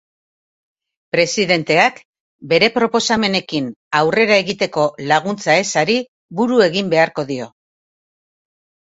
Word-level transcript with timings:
Presidenteak 1.15 1.99
bere 2.53 2.69
proposamenekin 2.77 3.67
aurrera 3.99 4.39
egiteko 4.45 4.87
laguntza 5.13 5.59
ezari 5.65 5.99
buru 6.41 6.59
egin 6.69 6.91
beharko 6.95 7.27
dio. 7.29 7.51